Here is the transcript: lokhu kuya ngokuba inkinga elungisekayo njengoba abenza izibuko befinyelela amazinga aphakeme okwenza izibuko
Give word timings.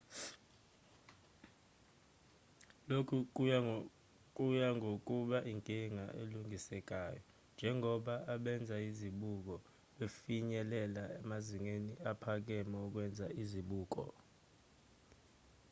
lokhu 2.89 3.17
kuya 4.35 4.67
ngokuba 4.77 5.37
inkinga 5.51 6.05
elungisekayo 6.21 7.21
njengoba 7.53 8.13
abenza 8.33 8.75
izibuko 8.89 9.55
befinyelela 9.97 11.03
amazinga 11.21 11.75
aphakeme 12.11 12.77
okwenza 12.85 13.25
izibuko 13.41 14.01